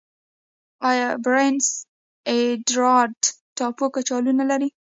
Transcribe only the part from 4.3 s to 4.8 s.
نلري؟